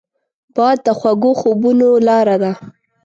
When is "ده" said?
2.43-2.51